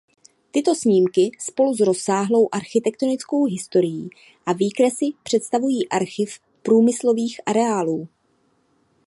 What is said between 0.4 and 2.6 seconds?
Tyto snímky spolu s rozsáhlou